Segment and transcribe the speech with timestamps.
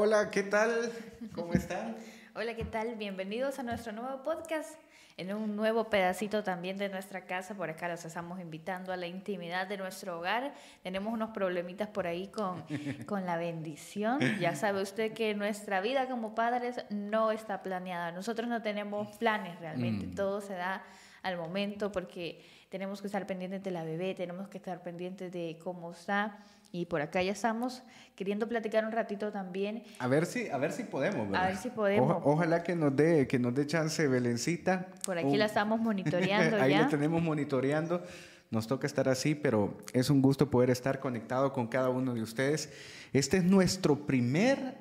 [0.00, 0.92] Hola, ¿qué tal?
[1.34, 1.96] ¿Cómo están?
[2.36, 2.94] Hola, ¿qué tal?
[2.94, 4.78] Bienvenidos a nuestro nuevo podcast,
[5.16, 7.56] en un nuevo pedacito también de nuestra casa.
[7.56, 10.54] Por acá los estamos invitando a la intimidad de nuestro hogar.
[10.84, 12.64] Tenemos unos problemitas por ahí con,
[13.06, 14.20] con la bendición.
[14.38, 18.12] Ya sabe usted que nuestra vida como padres no está planeada.
[18.12, 20.06] Nosotros no tenemos planes realmente.
[20.06, 20.14] Mm.
[20.14, 20.84] Todo se da
[21.24, 25.58] al momento porque tenemos que estar pendientes de la bebé, tenemos que estar pendientes de
[25.60, 26.38] cómo está.
[26.70, 27.82] Y por acá ya estamos
[28.14, 29.82] queriendo platicar un ratito también.
[29.98, 31.28] A ver si, a ver si podemos.
[31.28, 31.44] ¿verdad?
[31.44, 32.10] A ver si podemos.
[32.10, 34.88] Oja- ojalá que nos dé, que nos dé chance Belencita.
[35.06, 36.82] Por aquí Uh, la estamos monitoreando Ahí ya.
[36.82, 38.02] lo tenemos monitoreando.
[38.50, 42.22] Nos toca estar así, pero es un gusto poder estar conectado con cada uno de
[42.22, 42.70] ustedes.
[43.12, 44.76] Este es nuestro primer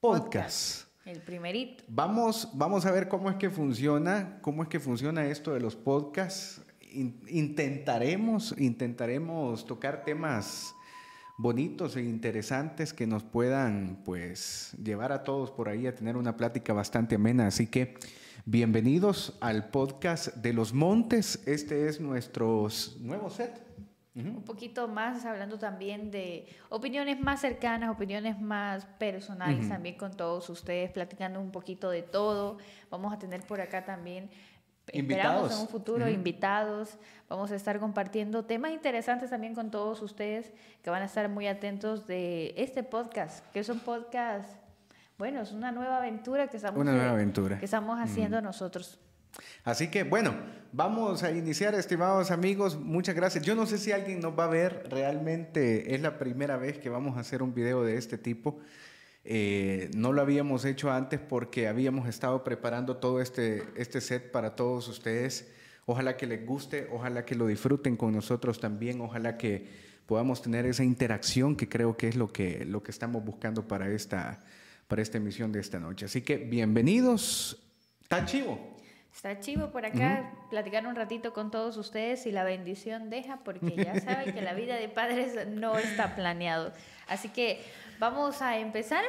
[0.00, 0.88] podcast.
[1.04, 1.84] El primerito.
[1.88, 5.76] Vamos, vamos a ver cómo es que funciona, cómo es que funciona esto de los
[5.76, 6.62] podcasts.
[6.92, 10.74] In- intentaremos, intentaremos tocar temas
[11.36, 16.36] bonitos e interesantes que nos puedan, pues, llevar a todos por ahí a tener una
[16.36, 17.48] plática bastante amena.
[17.48, 17.94] Así que,
[18.44, 21.42] bienvenidos al podcast de los Montes.
[21.46, 22.68] Este es nuestro
[23.00, 23.64] nuevo set.
[24.16, 30.48] Un poquito más hablando también de opiniones más cercanas, opiniones más personales también con todos
[30.50, 32.58] ustedes, platicando un poquito de todo.
[32.90, 34.30] Vamos a tener por acá también,
[34.88, 35.02] esperamos
[35.50, 35.52] Invitados.
[35.54, 36.14] en un futuro, Ujú.
[36.14, 36.98] invitados.
[37.28, 41.46] Vamos a estar compartiendo temas interesantes también con todos ustedes que van a estar muy
[41.46, 44.48] atentos de este podcast, que es un podcast,
[45.18, 47.58] bueno, es una nueva aventura que estamos, Una eh, nueva aventura.
[47.58, 49.00] que estamos haciendo nosotros.
[49.64, 50.32] Así que bueno,
[50.72, 52.78] vamos a iniciar, estimados amigos.
[52.78, 53.44] Muchas gracias.
[53.44, 54.86] Yo no sé si alguien nos va a ver.
[54.90, 58.58] Realmente es la primera vez que vamos a hacer un video de este tipo.
[59.24, 64.54] Eh, no lo habíamos hecho antes porque habíamos estado preparando todo este, este set para
[64.54, 65.50] todos ustedes.
[65.86, 69.66] Ojalá que les guste, ojalá que lo disfruten con nosotros también, ojalá que
[70.06, 73.88] podamos tener esa interacción que creo que es lo que, lo que estamos buscando para
[73.90, 74.44] esta,
[74.88, 76.06] para esta emisión de esta noche.
[76.06, 77.62] Así que bienvenidos.
[78.02, 78.74] Está chivo.
[79.14, 83.76] Está chivo por acá platicar un ratito con todos ustedes si la bendición deja, porque
[83.76, 86.72] ya saben que la vida de padres no está planeado.
[87.06, 87.62] Así que
[87.98, 89.04] vamos a empezar.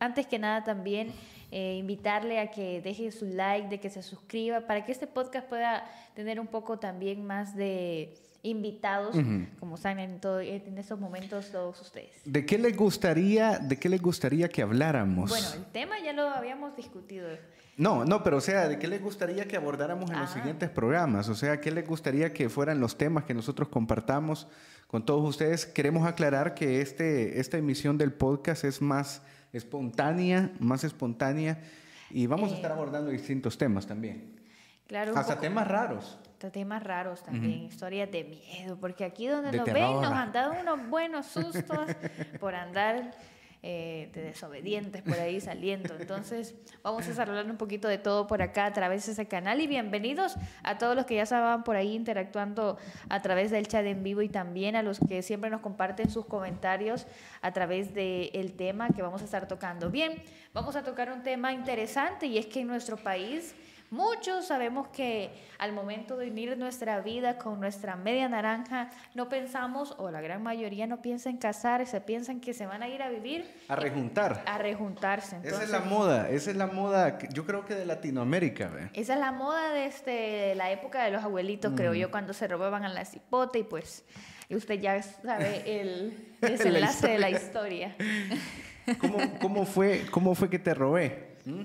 [0.00, 1.12] Antes que nada también
[1.50, 5.48] eh, invitarle a que deje su like, de que se suscriba, para que este podcast
[5.48, 9.46] pueda tener un poco también más de invitados, Ujú.
[9.58, 12.10] como están en, todo, en estos momentos todos ustedes.
[12.24, 15.30] ¿De qué les gustaría, de qué les gustaría que habláramos?
[15.30, 17.28] Bueno, el tema ya lo habíamos discutido.
[17.76, 21.28] No, no, pero o sea, ¿de qué les gustaría que abordáramos en los siguientes programas?
[21.28, 24.48] O sea, ¿qué les gustaría que fueran los temas que nosotros compartamos
[24.90, 25.66] con todos ustedes?
[25.66, 31.60] Queremos aclarar que este, esta emisión del podcast es más espontánea, más espontánea,
[32.10, 32.56] y vamos a Eh.
[32.56, 34.34] estar abordando distintos temas también.
[34.88, 36.18] Claro, Hasta poco- temas raros.
[36.32, 39.82] Hasta temas raros también, historias de miedo, porque aquí donde De nos terror.
[39.92, 41.86] ven nos han dado unos buenos sustos
[42.40, 43.12] por andar
[43.62, 45.94] eh, de desobedientes por ahí saliendo.
[45.98, 49.60] Entonces, vamos a hablando un poquito de todo por acá a través de ese canal
[49.60, 52.78] y bienvenidos a todos los que ya estaban por ahí interactuando
[53.10, 56.24] a través del chat en vivo y también a los que siempre nos comparten sus
[56.24, 57.06] comentarios
[57.42, 59.90] a través del tema que vamos a estar tocando.
[59.90, 60.22] Bien,
[60.54, 63.54] vamos a tocar un tema interesante y es que en nuestro país
[63.90, 69.94] Muchos sabemos que al momento de unir nuestra vida con nuestra media naranja, no pensamos,
[69.98, 73.08] o la gran mayoría no piensa en casarse, piensan que se van a ir a
[73.08, 74.44] vivir, A rejuntar.
[74.46, 75.38] a rejuntarse.
[75.42, 78.90] esa es la moda, esa es la moda, yo creo que de Latinoamérica, ¿ve?
[78.92, 81.96] esa es la moda de este, la época de los abuelitos, creo Mm.
[81.96, 84.04] yo, cuando se robaban a la cipote y pues
[84.48, 87.96] y usted ya sabe el desenlace de la historia.
[89.00, 91.36] ¿Cómo, cómo fue, ¿Cómo fue que te robé?
[91.44, 91.62] ¿Mm?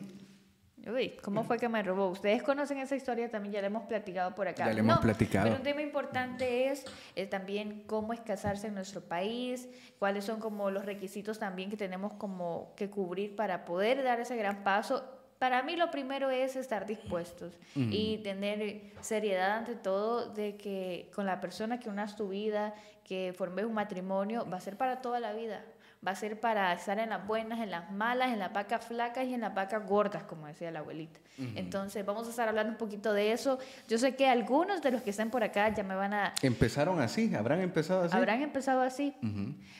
[0.86, 2.10] Uy, ¿cómo fue que me robó?
[2.10, 4.68] Ustedes conocen esa historia, también ya la hemos platicado por acá.
[4.68, 5.46] Ya la hemos No, platicado.
[5.46, 6.86] Pero un tema importante es
[7.16, 9.68] eh, también cómo es casarse en nuestro país,
[9.98, 14.36] cuáles son como los requisitos también que tenemos como que cubrir para poder dar ese
[14.36, 15.04] gran paso.
[15.40, 21.26] Para mí lo primero es estar dispuestos y tener seriedad ante todo de que con
[21.26, 22.74] la persona que unas tu vida,
[23.04, 25.66] que formes un matrimonio, va a ser para toda la vida.
[26.06, 29.25] Va a ser para estar en las buenas, en las malas, en las vacas flacas
[29.25, 31.19] y en las vacas gordas, como decía la abuelita.
[31.56, 33.57] Entonces, vamos a estar hablando un poquito de eso.
[33.88, 36.34] Yo sé que algunos de los que están por acá ya me van a...
[36.44, 38.16] Empezaron así, habrán empezado así.
[38.16, 39.16] Habrán empezado así.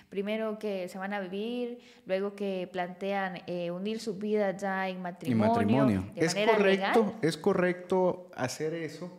[0.10, 5.02] Primero que se van a vivir, luego que plantean eh, unir su vida ya en
[5.02, 5.54] matrimonio.
[5.54, 6.06] matrimonio.
[6.16, 7.16] De Es correcto, legal.
[7.22, 9.12] es correcto hacer eso.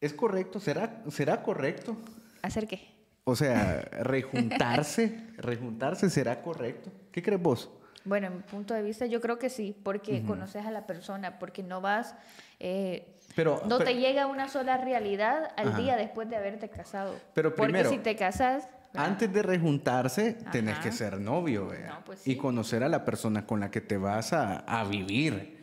[0.00, 1.96] Es correcto, será, será correcto.
[2.42, 2.99] ¿Hacer qué?
[3.30, 6.90] O sea, rejuntarse, rejuntarse será correcto.
[7.12, 7.70] ¿Qué crees vos?
[8.04, 11.38] Bueno, en mi punto de vista yo creo que sí, porque conoces a la persona,
[11.38, 12.16] porque no vas,
[12.58, 15.78] eh, Pero, no pero- te llega una sola realidad al Ajá.
[15.78, 17.14] día después de haberte casado.
[17.34, 20.82] Pero porque primero- si te casas, Antes de rejuntarse, tenés Ajá.
[20.82, 22.36] que ser novio, No, pues y sí.
[22.36, 25.62] conocer a la persona con la que te vas a, a vivir.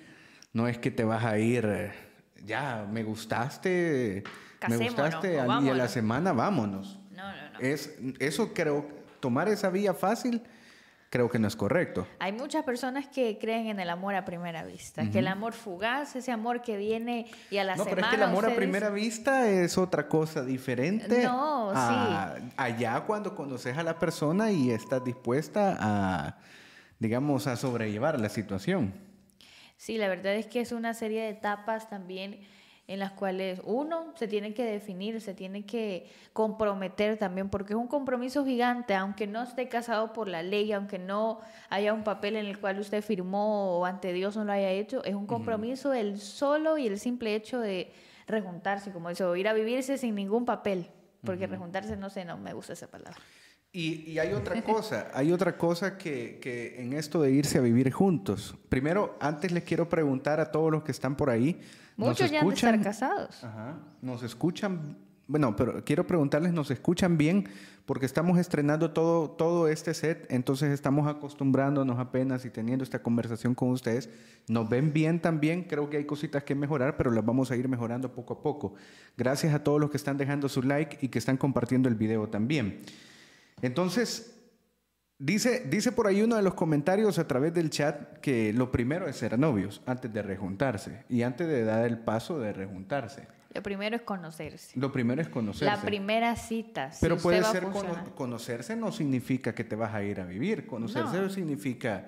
[0.54, 1.92] No es que te vas a ir, eh,
[2.46, 7.02] ya, me gustaste, me Casémonos, gustaste, o al- y a la semana vámonos.
[7.60, 7.74] No, no, no.
[7.74, 8.86] Es, eso creo,
[9.20, 10.42] tomar esa vía fácil,
[11.10, 12.06] creo que no es correcto.
[12.20, 16.16] Hay muchas personas que creen en el amor a primera vista, que el amor fugaz,
[16.16, 17.96] ese amor que viene y a la No, semana.
[17.96, 21.24] pero es que el amor a primera vista es otra cosa diferente.
[21.24, 26.38] No, a- Allá cuando conoces a la persona y estás dispuesta a,
[27.00, 28.94] digamos, a sobrellevar la situación.
[29.78, 32.40] Sí, la verdad es que es una serie de etapas también
[32.88, 37.78] en las cuales uno se tiene que definir, se tiene que comprometer también, porque es
[37.78, 42.38] un compromiso gigante, aunque no esté casado por la ley, aunque no haya un papel
[42.38, 45.94] en el cual usted firmó o ante Dios no lo haya hecho, es un compromiso
[45.94, 47.92] el solo y el simple hecho de
[48.26, 50.90] rejuntarse, como dice, o ir a vivirse sin ningún papel,
[51.26, 53.18] porque rejuntarse, no sé, no me gusta esa palabra.
[53.72, 57.62] Y, y hay otra cosa, hay otra cosa que, que en esto de irse a
[57.62, 58.56] vivir juntos.
[58.70, 61.60] Primero, antes les quiero preguntar a todos los que están por ahí.
[61.98, 62.84] ¿nos Muchos ya han de estar escuchan?
[62.84, 63.44] casados.
[63.44, 63.76] Ajá.
[64.02, 64.98] Nos escuchan,
[65.28, 67.50] bueno, pero quiero preguntarles, ¿nos escuchan bien?
[67.86, 73.56] Porque estamos estrenando todo, todo este set, entonces estamos acostumbrándonos apenas y teniendo esta conversación
[73.56, 74.10] con ustedes.
[74.48, 77.68] Nos ven bien también, creo que hay cositas que mejorar, pero las vamos a ir
[77.68, 78.76] mejorando poco a poco.
[79.18, 82.28] Gracias a todos los que están dejando su like y que están compartiendo el video
[82.28, 82.80] también.
[83.62, 84.34] Entonces,
[85.20, 89.08] Dice, dice por ahí uno de los comentarios a través del chat que lo primero
[89.08, 93.28] es ser novios antes de rejuntarse y antes de dar el paso de rejuntarse.
[93.52, 94.80] Lo primero es conocerse.
[94.80, 95.66] Lo primero es conocerse.
[95.76, 96.92] La primera cita.
[96.92, 100.68] si Pero puede ser cono- conocerse no significa que te vas a ir a vivir.
[100.68, 101.30] Conocerse No.
[101.30, 102.06] significa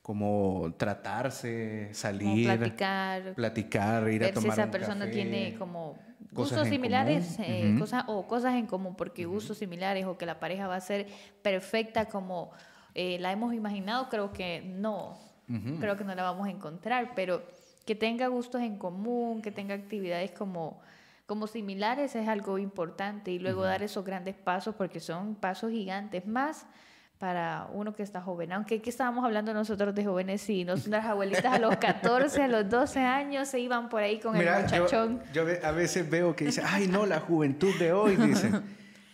[0.00, 5.10] como tratarse, Como salir, platicar, platicar, ir a ver si tomar esa un persona café.
[5.12, 5.98] tiene como
[6.36, 7.46] cosas gustos en similares común.
[7.48, 10.80] eh, cosas, o cosas en común, porque gustos similares o que la pareja va a
[10.80, 11.06] ser
[11.42, 12.52] perfecta como
[12.94, 15.18] eh, la hemos imaginado, creo que no,
[15.80, 17.42] creo que no la vamos a encontrar, pero
[17.84, 20.80] que tenga gustos en común, que tenga actividades como,
[21.26, 26.26] como similares es algo importante y luego dar esos grandes pasos porque son pasos gigantes
[26.26, 26.66] más
[27.18, 28.52] para uno que está joven.
[28.52, 32.68] Aunque aquí estábamos hablando nosotros de jóvenes, sí, nuestras abuelitas a los 14, a los
[32.68, 35.22] 12 años se iban por ahí con Mira, el yo, muchachón.
[35.32, 38.62] yo a veces veo que dice, ay no, la juventud de hoy, dicen.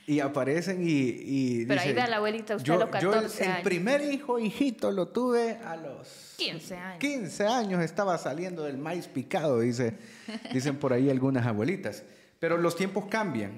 [0.04, 3.00] Y aparecen y, y Pero ahí dicen, ve a la abuelita, usted yo, a los
[3.00, 3.62] yo el- 14 el, años.
[3.62, 6.99] primer hijo, hijito, lo tuve a los 15 años.
[6.99, 9.96] 15 años, estaba saliendo del maíz picado, dice,
[10.52, 12.02] dicen por ahí algunas abuelitas.
[12.40, 13.52] Pero los tiempos cambian.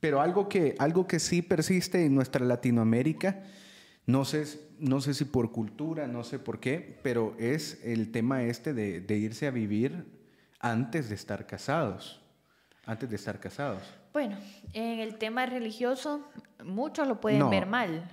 [0.00, 3.42] Pero algo que, algo que sí persiste en nuestra Latinoamérica,
[4.06, 4.44] no sé,
[4.78, 9.00] no sé si por cultura, no sé por qué, pero es el tema este de,
[9.00, 10.04] de irse a vivir
[10.60, 12.20] antes de estar casados.
[12.84, 13.82] Antes de estar casados.
[14.12, 14.36] Bueno,
[14.72, 16.24] en el tema religioso,
[16.64, 17.50] muchos lo pueden No.
[17.50, 18.08] ver mal.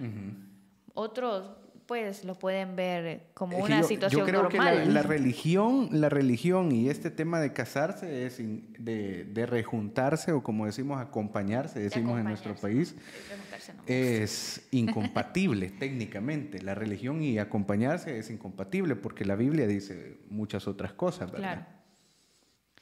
[0.95, 1.51] Otros,
[1.93, 4.79] pues, lo pueden ver como Es que una yo- situación yo creo normal.
[4.79, 9.45] que la, la religión, la religión y este tema de casarse es in- de, de
[9.45, 12.95] rejuntarse o como decimos acompañarse, De decimos en nuestro acompañarse.
[12.95, 13.83] país, no.
[13.85, 16.61] es incompatible técnicamente.
[16.63, 21.53] La religión y acompañarse es incompatible porque la Biblia dice muchas otras cosas, ¿verdad?
[21.53, 21.65] Claro.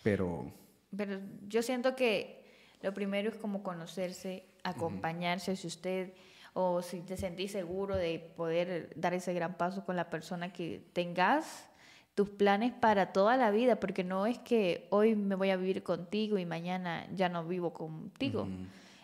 [0.03, 0.53] Pero
[0.95, 2.43] Pero yo siento que
[2.81, 6.13] lo primero es como conocerse, acompañarse, si usted
[6.53, 10.83] o si te sentís seguro de poder dar ese gran paso con la persona que
[10.93, 11.69] tengas
[12.15, 15.81] tus planes para toda la vida, porque no es que hoy me voy a vivir
[15.81, 18.47] contigo y mañana ya no vivo contigo.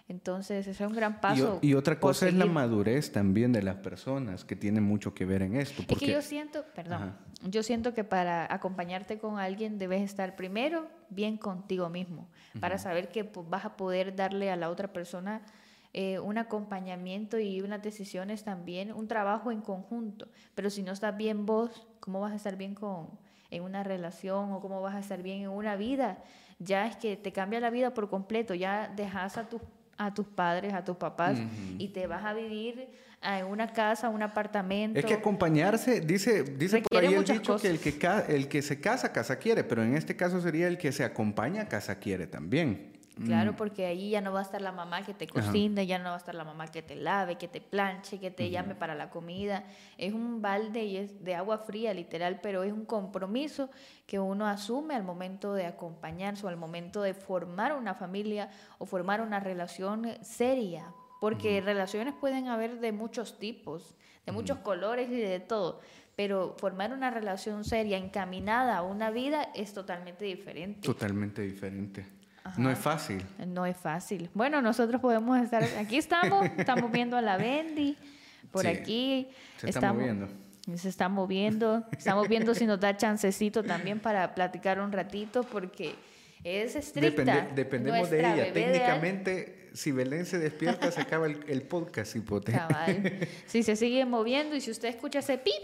[0.10, 1.60] Entonces, ese es un gran paso.
[1.62, 5.42] y otra cosa es la madurez también de las personas que tiene mucho que ver
[5.42, 5.82] en esto.
[5.82, 7.18] Es Porque, que yo siento, perdón, Ajá.
[7.44, 13.10] yo siento que para acompañarte con alguien debes estar primero bien contigo mismo, para saber
[13.10, 15.42] que pues, vas a poder darle a la otra persona
[16.00, 20.28] eh, un acompañamiento y unas decisiones también, un trabajo en conjunto.
[20.54, 23.10] Pero si no estás bien vos, ¿cómo vas a estar bien con,
[23.50, 26.20] en una relación o cómo vas a estar bien en una vida?
[26.60, 29.60] Ya es que te cambia la vida por completo, ya dejas a tus
[30.00, 31.40] a tus padres, a tus papás,
[31.80, 32.88] y te vas a vivir
[33.20, 35.00] a- en una casa, un apartamento.
[35.00, 38.80] Es que acompañarse, dice, dice por ahí el dicho que el que, el que se
[38.80, 42.92] casa, casa quiere, pero en este caso sería el que se acompaña, casa quiere también.
[43.26, 46.10] Claro, porque ahí ya no va a estar la mamá que te cocine, ya no
[46.10, 48.96] va a estar la mamá que te lave, que te planche, que te llame para
[48.96, 49.64] la comida.
[49.98, 53.70] Es un balde y es de agua fría, literal, pero es un compromiso
[54.06, 58.86] que uno asume al momento de acompañarse o al momento de formar una familia o
[58.86, 60.94] formar una relación seria.
[61.20, 63.96] Porque relaciones pueden haber de muchos tipos,
[64.26, 65.82] de muchos colores y de todo.
[66.16, 70.82] Pero formar una relación seria, encaminada a una vida, es totalmente diferente.
[70.82, 72.06] Totalmente diferente.
[72.58, 73.24] No es fácil.
[73.48, 74.30] No es fácil.
[74.34, 77.98] Bueno, nosotros podemos estar, aquí estamos, estamos viendo a la Bendy,
[78.52, 79.28] por aquí.
[79.58, 80.28] Se está estamos, moviendo.
[80.76, 81.84] Se está moviendo.
[81.92, 85.96] Estamos viendo si nos da chancecito también para platicar un ratito, porque
[86.44, 87.24] es estricta.
[87.24, 88.36] Depende- dependemos de ella.
[88.36, 92.52] de Técnicamente, si Belén se despierta, se acaba el, el podcast, hipote.
[92.52, 93.14] Cabal.
[93.48, 95.58] Si se sigue moviendo y si usted escucha ese pi, pi,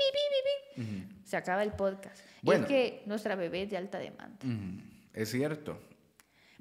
[0.75, 2.17] pi, pi, pi, se acaba el podcast.
[2.41, 2.63] Y Bueno.
[2.63, 4.37] es que nuestra bebé es de alta demanda.
[5.13, 5.79] Es cierto.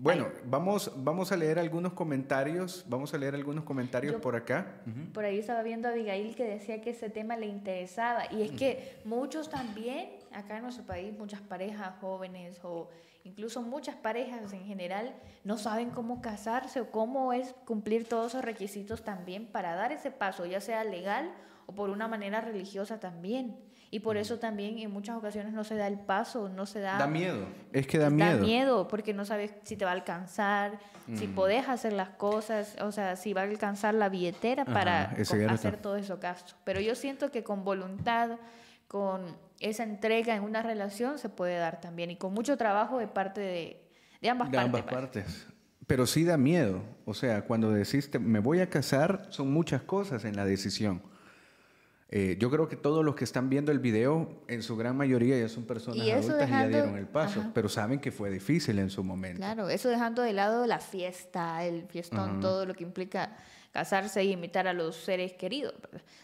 [0.03, 2.85] Bueno, vamos, vamos a leer algunos comentarios.
[2.89, 4.83] Vamos a leer algunos comentarios Yo- por acá.
[5.15, 8.25] Por ahí estaba viendo a Abigail que decía que ese tema le interesaba.
[8.33, 12.89] Y es que muchos también, acá en nuestro país, muchas parejas jóvenes o
[13.23, 18.45] incluso muchas parejas en general, no saben cómo casarse o cómo es cumplir todos esos
[18.45, 21.33] requisitos también para dar ese paso, ya sea legal
[21.73, 23.57] o por una manera religiosa también.
[23.91, 26.97] Y por eso también en muchas ocasiones no se da el paso, no se da...
[26.97, 27.45] Da miedo.
[27.75, 28.39] Es que da Da miedo.
[28.39, 30.79] miedo porque no sabes si te va a alcanzar,
[31.15, 35.03] si podés hacer las cosas, o sea, si va a alcanzar la billetera Ajá, para
[35.51, 36.55] hacer todo eso gasto.
[36.65, 38.39] Pero yo siento que con voluntad,
[38.89, 43.09] con esa entrega en una relación se puede dar también y con mucho trabajo de
[43.09, 43.91] parte de,
[44.23, 44.67] de ambas De partes.
[44.69, 44.95] ambas pues.
[44.95, 45.47] partes.
[45.87, 46.81] Pero sí da miedo.
[47.05, 51.03] O sea, cuando decís te- me voy a casar, son muchas cosas en la decisión.
[52.15, 55.39] Eh, yo creo que todos los que están viendo el video, en su gran mayoría
[55.39, 57.51] ya son personas Y adultas y ya dejando- dieron el paso, ajá.
[57.55, 59.39] pero saben que fue difícil en su momento.
[59.39, 63.35] Claro, eso dejando de lado la fiesta, el fiestón, todo lo que implica
[63.73, 65.73] casarse y invitar a los seres queridos,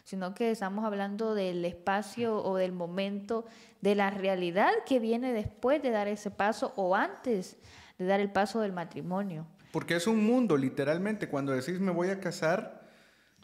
[0.05, 3.47] sino que estamos hablando del espacio o del momento,
[3.81, 7.57] de la realidad que viene después de dar ese paso o antes
[7.97, 9.47] de dar el paso del matrimonio.
[9.73, 11.29] Porque es un mundo, literalmente.
[11.31, 12.78] Cuando decís me voy a casar,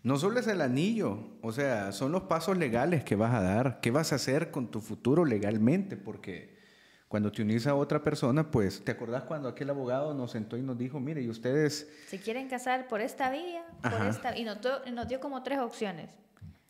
[0.05, 3.81] no solo es el anillo, o sea, son los pasos legales que vas a dar,
[3.81, 6.55] qué vas a hacer con tu futuro legalmente, porque
[7.09, 10.63] cuando te unís a otra persona, pues, ¿te acordás cuando aquel abogado nos sentó y
[10.63, 14.09] nos dijo, mire, y ustedes, Se quieren casar por esta vía, por Ajá.
[14.09, 16.11] esta y nos, dio- y nos dio como tres opciones.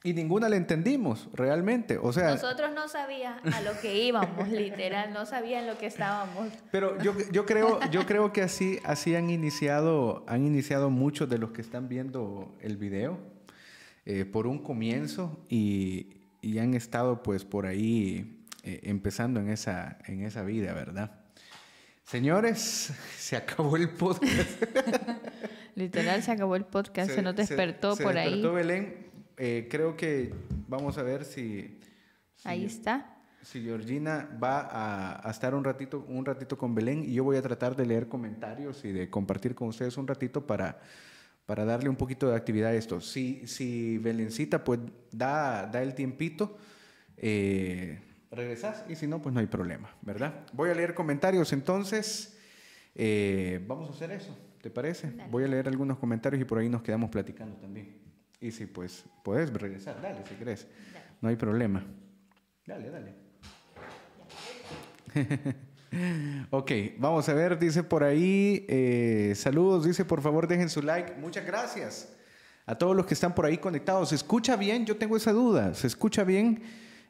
[0.04, 5.14] Y ninguna le entendimos, realmente, o sea, Nosotros no sabíamos a lo que íbamos, literal,
[5.14, 6.50] no sabían lo que estábamos.
[6.70, 11.38] pero yo, yo creo, yo creo que así, así han iniciado, han iniciado muchos de
[11.38, 13.18] los que están viendo el video,
[14.04, 19.96] eh, por un comienzo y, y han estado pues por ahí eh, empezando en esa,
[20.06, 21.12] en esa vida, ¿verdad?
[22.04, 24.62] Señores, se acabó el podcast.
[25.74, 28.54] Literal se acabó el podcast, se, nos despertó se por despertó ahí.
[28.54, 29.03] Belén.
[29.36, 30.32] Eh, creo que
[30.68, 31.80] vamos a ver si,
[32.36, 33.16] si- Ahí está.
[33.42, 37.36] si Georgina va a, a estar un ratito, un ratito con Belén y yo voy
[37.36, 40.80] a tratar de leer comentarios y de compartir con ustedes un ratito para,
[41.46, 43.00] para darle un poquito de actividad a esto.
[43.00, 44.78] Si, si Belencita pues
[45.10, 46.56] da, da el tiempito,
[47.16, 48.00] eh,
[48.30, 50.46] regresas y si no, pues no hay problema, ¿verdad?
[50.52, 52.38] Voy a leer comentarios entonces.
[52.94, 55.10] eh, vamos a hacer eso, ¿te parece?
[55.10, 55.30] Dale.
[55.30, 58.03] Voy a leer algunos comentarios y por ahí nos quedamos platicando también.
[58.40, 60.66] Y si pues puedes regresar, dale si querés.
[60.92, 61.06] Dale.
[61.20, 61.84] No hay problema.
[62.66, 63.14] Dale, dale.
[66.50, 71.14] ok, vamos a ver, dice por ahí, eh, saludos, dice por favor dejen su like,
[71.14, 72.12] muchas gracias
[72.66, 74.08] a todos los que están por ahí conectados.
[74.08, 74.86] ¿Se escucha bien?
[74.86, 76.62] Yo tengo esa duda, ¿se escucha bien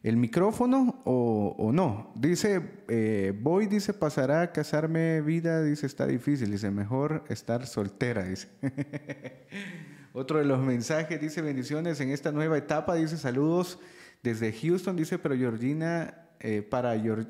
[0.02, 2.12] el micrófono o, o no?
[2.14, 8.24] Dice, eh, voy, dice, pasará a casarme vida, dice, está difícil, dice, mejor estar soltera,
[8.24, 8.48] dice.
[10.16, 13.80] Otro de los mensajes dice bendiciones en esta nueva etapa, dice saludos
[14.22, 17.26] desde Houston, dice, pero Georgina, eh, para Geor-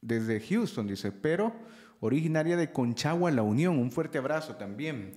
[0.00, 1.52] desde Houston, dice, pero
[1.98, 5.14] originaria de Conchagua, La Unión, un fuerte abrazo también.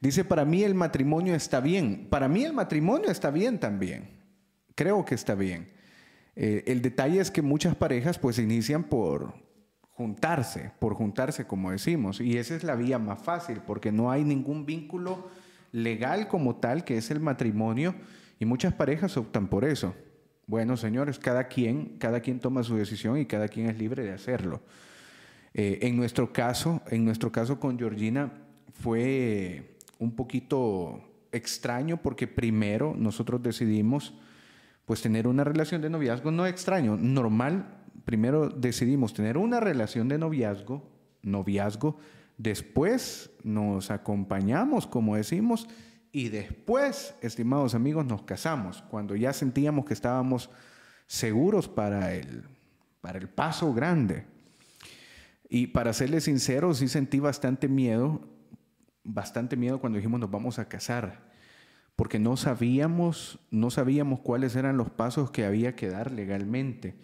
[0.00, 4.10] Dice, para mí el matrimonio está bien, para mí el matrimonio está bien también,
[4.74, 5.70] creo que está bien.
[6.34, 9.32] Eh, el detalle es que muchas parejas pues inician por
[9.90, 14.24] juntarse, por juntarse como decimos, y esa es la vía más fácil, porque no hay
[14.24, 15.28] ningún vínculo
[15.72, 17.94] legal como tal, que es el matrimonio,
[18.38, 19.94] y muchas parejas optan por eso.
[20.46, 24.12] Bueno, señores, cada quien, cada quien toma su decisión y cada quien es libre de
[24.12, 24.62] hacerlo.
[25.54, 28.32] Eh, en nuestro caso, en nuestro caso con Georgina
[28.72, 31.00] fue un poquito
[31.32, 34.14] extraño porque primero nosotros decidimos
[34.86, 37.82] pues tener una relación de noviazgo no extraño, normal.
[38.04, 40.82] Primero decidimos tener una relación de noviazgo,
[41.22, 41.98] noviazgo,
[42.40, 45.68] después nos acompañamos, como decimos,
[46.10, 50.50] y después, estimados amigos, nos casamos, cuando ya sentíamos que estábamos
[51.06, 52.44] seguros para el,
[53.02, 54.24] para el paso grande.
[55.50, 58.22] Y para serles sincero, sí sentí bastante miedo,
[59.04, 61.30] bastante miedo cuando dijimos nos vamos a casar,
[61.94, 66.96] porque no sabíamos, no sabíamos cuáles eran los pasos que había que dar legalmente.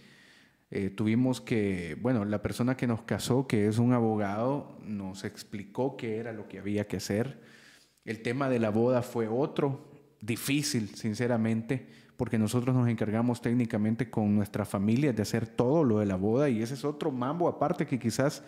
[0.71, 5.97] Eh, tuvimos que, bueno, la persona que nos casó, que es un abogado, nos explicó
[5.97, 7.41] qué era lo que había que hacer.
[8.05, 14.35] El tema de la boda fue otro, difícil, sinceramente, porque nosotros nos encargamos técnicamente con
[14.35, 17.87] nuestra familia de hacer todo lo de la boda y ese es otro mambo aparte
[17.87, 18.43] que quizás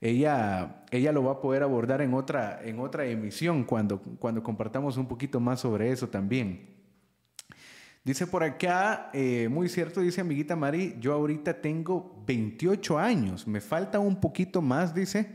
[0.00, 4.96] ella, ella lo va a poder abordar en otra, en otra emisión cuando, cuando compartamos
[4.96, 6.77] un poquito más sobre eso también.
[8.04, 13.60] Dice por acá, eh, muy cierto, dice amiguita Mari, yo ahorita tengo 28 años, me
[13.60, 15.30] falta un poquito más, dice,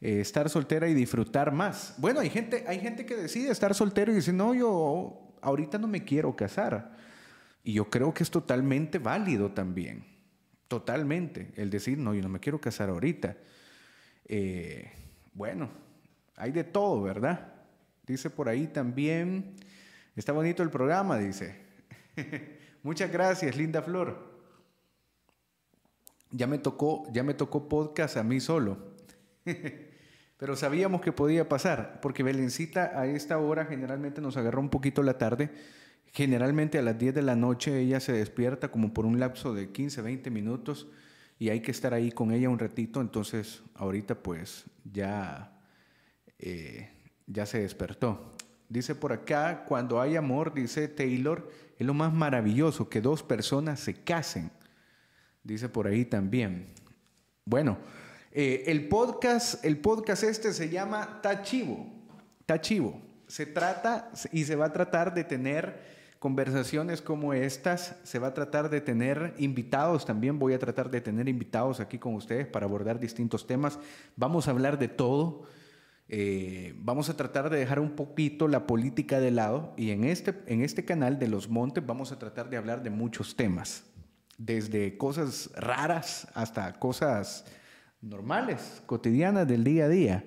[0.00, 1.94] eh, estar soltera y disfrutar más.
[1.98, 5.86] Bueno, hay gente, hay gente que decide estar soltero y dice, no, yo ahorita no
[5.86, 6.96] me quiero casar.
[7.64, 10.04] Y yo creo que es totalmente válido también,
[10.66, 13.36] totalmente, el decir, no, yo no me quiero casar ahorita.
[14.26, 14.90] Eh,
[15.32, 15.70] bueno,
[16.36, 17.52] hay de todo, ¿verdad?
[18.04, 19.54] Dice por ahí también,
[20.16, 21.61] está bonito el programa, dice.
[22.82, 24.32] Muchas gracias, linda Flor.
[26.30, 28.78] Ya me tocó, ya me tocó podcast a mí solo.
[30.42, 35.02] Pero sabíamos que podía pasar, porque Belencita a esta hora generalmente nos agarra un poquito
[35.02, 35.50] la tarde.
[36.12, 39.70] Generalmente a las 10 de la noche ella se despierta como por un lapso de
[39.70, 40.88] 15, 20 minutos
[41.38, 43.00] y hay que estar ahí con ella un ratito.
[43.00, 45.60] Entonces ahorita pues ya,
[46.38, 46.90] eh,
[47.26, 48.34] ya se despertó.
[48.68, 51.50] Dice por acá, cuando hay amor, dice Taylor,
[51.82, 54.50] es lo más maravilloso que dos personas se casen.
[55.42, 56.66] Dice por ahí también.
[57.44, 57.76] Bueno,
[58.30, 61.86] eh, el podcast, el podcast este se llama Tachivo.
[62.46, 63.00] Tachivo.
[63.26, 65.80] Se trata y se va a tratar de tener
[66.20, 67.96] conversaciones como estas.
[68.04, 70.38] Se va a tratar de tener invitados también.
[70.38, 73.80] Voy a tratar de tener invitados aquí con ustedes para abordar distintos temas.
[74.14, 75.42] Vamos a hablar de todo.
[76.08, 80.34] Eh, vamos a tratar de dejar un poquito la política de lado y en este,
[80.46, 83.84] en este canal de Los Montes vamos a tratar de hablar de muchos temas,
[84.36, 87.44] desde cosas raras hasta cosas
[88.00, 90.24] normales, cotidianas del día a día.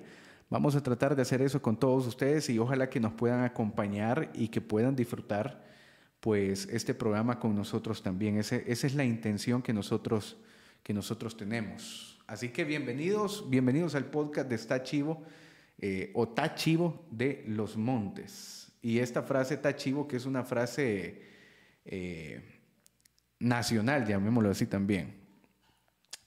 [0.48, 4.30] Vamos a tratar de hacer eso con todos ustedes y ojalá que nos puedan acompañar
[4.34, 5.64] y que puedan disfrutar
[6.20, 8.38] pues este programa con nosotros también.
[8.38, 10.36] esa es la intención que nosotros,
[10.82, 12.18] que nosotros tenemos.
[12.26, 15.22] Así que bienvenidos, bienvenidos al podcast de Está Chivo
[15.78, 18.72] eh, o Tachivo de los Montes.
[18.82, 21.22] Y esta frase Tachivo, que es una frase
[21.84, 22.42] eh,
[23.38, 25.14] nacional, llamémoslo así también.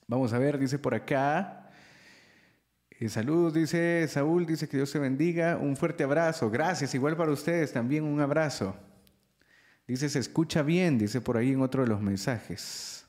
[0.06, 1.70] Vamos a ver, dice por acá.
[2.90, 5.56] Eh, saludos, dice Saúl, dice que Dios te bendiga.
[5.56, 6.50] Un fuerte abrazo.
[6.50, 8.76] Gracias, igual para ustedes también un abrazo.
[9.86, 13.06] Dice, se escucha bien, dice por ahí en otro de los mensajes.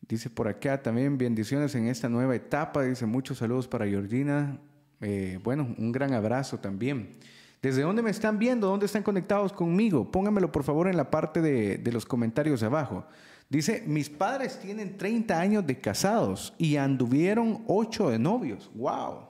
[0.00, 2.82] Dice por acá también bendiciones en esta nueva etapa.
[2.82, 4.58] Dice muchos saludos para Georgina,
[5.00, 7.16] eh, bueno, un gran abrazo también.
[7.62, 8.68] ¿Desde dónde me están viendo?
[8.68, 10.10] ¿Dónde están conectados conmigo?
[10.10, 13.06] Pónganmelo por favor en la parte de, los comentarios abajo.
[13.50, 18.70] Dice, mis padres tienen 30 años de casados y anduvieron 8 de novios.
[18.74, 19.28] ¡Wow!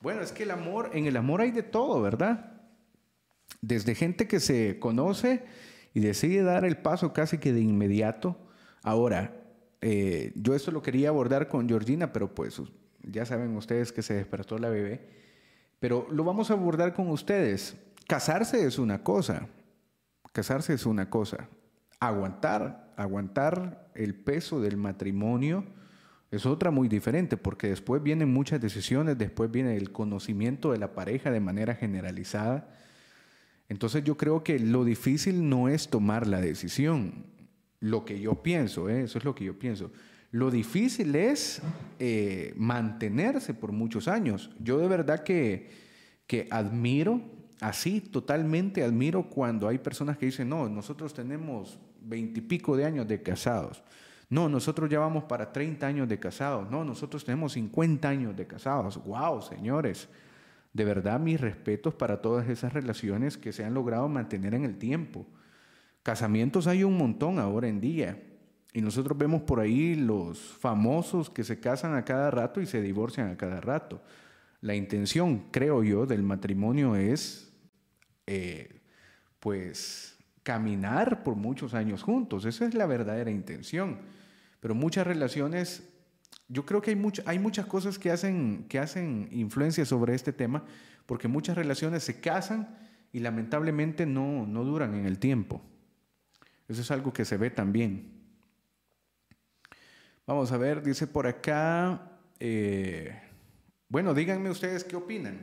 [0.00, 2.60] Bueno, es que el amor, en el amor hay de todo, ¿verdad?
[3.60, 5.44] Desde gente que se conoce
[5.94, 8.36] y decide dar el paso casi que de inmediato.
[8.82, 9.32] Ahora,
[9.80, 12.60] eh, yo esto lo quería abordar con Georgina, pero pues
[13.06, 15.08] ya saben ustedes que se despertó la bebé,
[15.78, 17.76] pero lo vamos a abordar con ustedes.
[18.06, 19.48] Casarse es una cosa,
[20.32, 21.48] casarse es una cosa.
[21.98, 25.64] Aguantar, aguantar el peso del matrimonio
[26.30, 30.92] es otra muy diferente, porque después vienen muchas decisiones, después viene el conocimiento de la
[30.92, 32.68] pareja de manera generalizada.
[33.68, 37.26] Entonces yo creo que lo difícil no es tomar la decisión,
[37.80, 39.02] lo que yo pienso, ¿eh?
[39.02, 39.92] eso es lo que yo pienso.
[40.36, 41.62] Lo difícil es
[41.98, 44.50] eh, mantenerse por muchos años.
[44.58, 45.70] Yo de verdad que,
[46.26, 47.22] que admiro,
[47.62, 53.22] así totalmente admiro cuando hay personas que dicen, no, nosotros tenemos veintipico de años de
[53.22, 53.82] casados.
[54.28, 56.70] No, nosotros ya vamos para 30 años de casados.
[56.70, 59.02] No, nosotros tenemos 50 años de casados.
[59.06, 60.06] ¡Wow, señores!
[60.74, 64.76] De verdad, mis respetos para todas esas relaciones que se han logrado mantener en el
[64.76, 65.26] tiempo.
[66.02, 68.22] Casamientos hay un montón ahora en día.
[68.76, 72.82] Y nosotros vemos por ahí los famosos que se casan a cada rato y se
[72.82, 74.02] divorcian a cada rato.
[74.60, 77.54] La intención, creo yo, del matrimonio es,
[78.26, 78.82] eh,
[79.40, 82.44] pues, caminar por muchos años juntos.
[82.44, 84.00] Esa es la verdadera intención.
[84.60, 85.88] Pero muchas relaciones,
[86.46, 90.64] yo creo que hay, hay muchas cosas que hacen, que hacen influencia sobre este tema,
[91.06, 92.76] porque muchas relaciones se casan
[93.10, 95.62] y lamentablemente no, no duran en el tiempo.
[96.68, 98.15] Eso es algo que se ve también.
[100.26, 103.16] Vamos a ver, dice por acá, eh,
[103.88, 105.38] bueno, díganme ustedes qué opinan.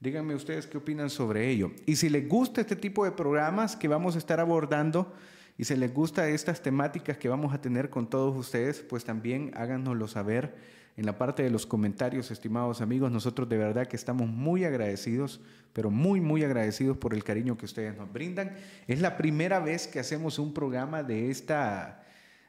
[0.00, 1.70] Díganme ustedes qué opinan sobre ello.
[1.84, 5.12] Y si les gusta este tipo de programas que vamos a estar abordando,
[5.56, 9.52] Y si les gusta estas temáticas que vamos a tener con todos ustedes, pues también
[9.54, 10.56] háganoslo saber
[10.96, 13.12] en la parte de los comentarios, estimados amigos.
[13.12, 15.40] Nosotros de verdad que estamos muy agradecidos,
[15.72, 18.56] pero muy, muy agradecidos por el cariño que ustedes nos brindan.
[18.88, 22.03] Es la primera vez que hacemos un programa de esta,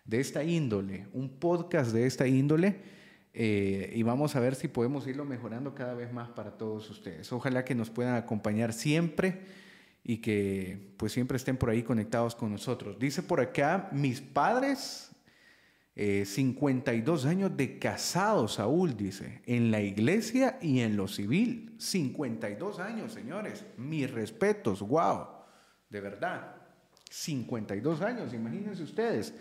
[0.06, 2.96] de esta índole, un podcast de esta índole.
[3.34, 7.34] Eh, y vamos a ver si podemos irlo mejorando cada vez más para todos ustedes.
[7.34, 9.42] Ojalá que nos puedan acompañar siempre
[10.04, 12.98] y que pues siempre estén por ahí conectados con nosotros.
[12.98, 15.12] Dice por acá, mis padres,
[15.96, 21.76] 52 eh, años de casados, Saúl dice, en la iglesia y en lo civil.
[21.78, 23.66] 52 años, señores.
[23.78, 25.28] Mis respetos, wow,
[25.90, 26.56] de verdad.
[27.10, 29.34] 52 años, imagínense ustedes.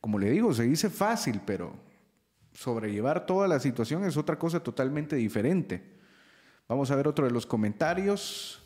[0.00, 1.72] Como le digo, se dice fácil, pero
[2.52, 5.98] sobrellevar toda la situación es otra cosa totalmente diferente.
[6.68, 8.62] Vamos a ver otro de los comentarios.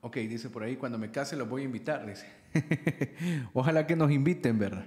[0.00, 2.26] Ok, dice por ahí, cuando me case los voy a invitar, dice.
[3.52, 4.86] Ojalá que nos inviten, ¿verdad?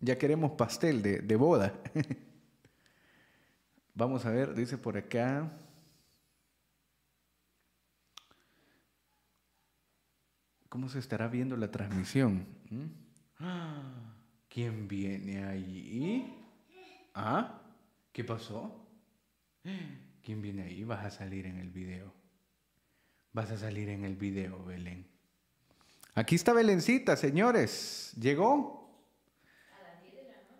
[0.00, 1.74] Ya queremos pastel de, de boda.
[3.94, 5.50] Vamos a ver, dice por acá.
[10.68, 12.46] ¿Cómo se estará viendo la transmisión?
[12.70, 13.44] ¿Mm?
[14.48, 16.34] ¿Quién viene ahí?
[17.14, 17.62] ¿Ah?
[18.12, 18.86] ¿Qué pasó?
[20.22, 20.84] ¿Quién viene ahí?
[20.84, 22.12] Vas a salir en el video.
[23.32, 25.06] Vas a salir en el video, Belén.
[26.14, 28.12] Aquí está Belencita, señores.
[28.20, 28.90] ¿Llegó?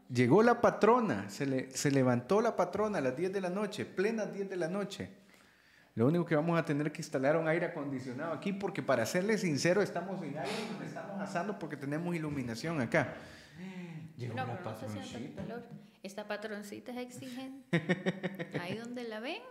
[0.08, 1.28] Llegó la patrona.
[1.28, 4.68] Se, se levantó la patrona a las 10 de la noche, plenas 10 de la
[4.68, 5.10] noche.
[5.98, 9.40] Lo único que vamos a tener que instalar un aire acondicionado aquí porque para serles
[9.40, 13.14] sincero estamos en aire y estamos asando porque tenemos iluminación acá.
[14.16, 15.42] Llegó no, la patroncita.
[16.04, 17.66] Esta patroncita es exigente.
[18.60, 19.42] Ahí donde la ven,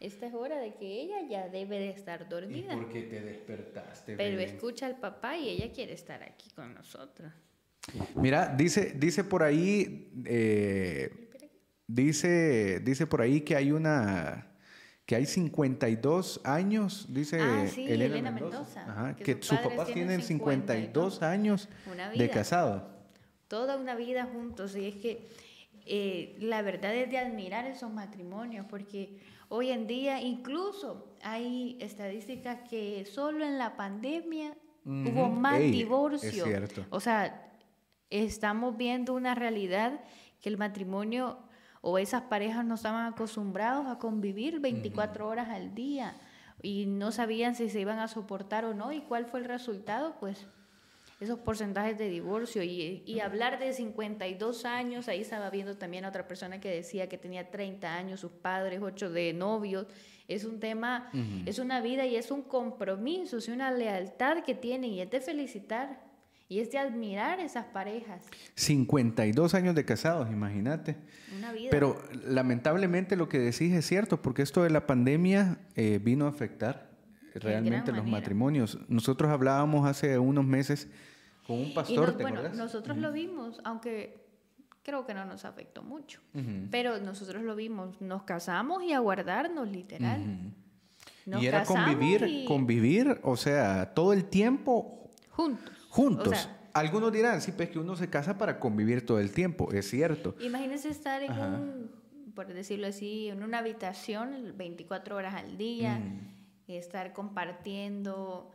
[0.00, 2.72] esta es hora de que ella ya debe de estar dormida.
[2.72, 4.16] ¿Y por qué te despertaste?
[4.16, 7.30] Pero escucha al papá y ella quiere estar aquí con nosotros.
[8.14, 11.28] Mira, dice, dice por ahí, eh,
[11.86, 14.49] dice, dice por ahí que hay una
[15.10, 19.16] que hay 52 años, dice ah, Elena, Mendoza.
[19.16, 21.68] que, sus papás tienen 52, años
[22.14, 22.86] de casado.
[23.48, 24.76] Toda una vida juntos.
[24.76, 25.26] Y es que
[25.84, 29.18] eh, la verdad es de admirar esos matrimonios, porque
[29.48, 35.60] hoy en día incluso hay estadísticas que solo en la pandemia hubo más.
[35.60, 36.86] Es cierto.
[36.90, 37.50] O sea,
[38.10, 40.04] estamos viendo una realidad
[40.40, 41.49] que el matrimonio
[41.80, 46.14] o esas parejas no estaban acostumbrados a convivir 24 horas al día
[46.62, 50.16] y no sabían si se iban a soportar o no y cuál fue el resultado,
[50.20, 50.46] pues
[51.20, 56.08] esos porcentajes de divorcio y, y, hablar de 52 años, ahí estaba viendo también a
[56.08, 59.86] otra persona que decía que tenía 30 años, sus padres, 8 de novios,
[60.28, 61.10] es un tema,
[61.44, 65.20] es una vida y es un compromiso, es una lealtad que tienen y es de
[65.20, 66.09] felicitar.
[66.50, 68.26] Y es de admirar esas parejas.
[68.56, 70.96] 52 años de casados, imagínate.
[71.38, 71.68] Una vida.
[71.70, 76.30] Pero lamentablemente lo que decís es cierto, porque esto de la pandemia eh, vino a
[76.30, 76.90] afectar
[77.36, 78.80] realmente los matrimonios.
[78.88, 80.88] Nosotros hablábamos hace unos meses
[81.46, 82.20] con un pastor.
[82.20, 84.26] bueno, nosotros lo vimos, aunque
[84.82, 86.20] creo que no nos afectó mucho,
[86.72, 90.52] pero nosotros lo vimos, nos casamos y a guardarnos literal.
[91.26, 96.48] y era convivir, convivir, o sea, todo el tiempo juntos juntos.
[96.72, 100.36] Algunos dirán, sí, pues que uno se casa para convivir todo el tiempo, es cierto.
[100.40, 101.90] Imagínense estar en un,
[102.34, 106.70] por decirlo así, en una habitación 24 horas al día, mm.
[106.70, 108.50] estar compartiendo.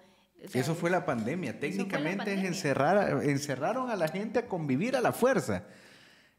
[0.54, 1.60] eso fue la pandemia.
[1.60, 5.64] Técnicamente encerrar, encerraron a la gente a convivir a la fuerza.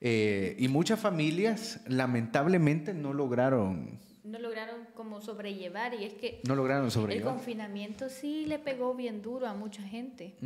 [0.00, 6.54] Eh, y muchas familias lamentablemente no lograron no lograron como sobrellevar y es que no
[6.54, 7.28] lograron sobrellevar.
[7.28, 10.36] El confinamiento sí le pegó bien duro a mucha gente.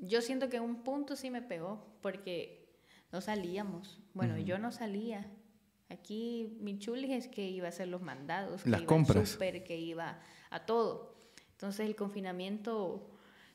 [0.00, 2.68] Yo siento que en un punto sí me pegó porque
[3.12, 4.00] no salíamos.
[4.14, 5.26] Bueno, yo no salía.
[5.90, 10.18] Aquí mi chuli es que iba a hacer los mandados, las que compras, que iba
[10.50, 11.14] a todo.
[11.52, 13.13] Entonces el confinamiento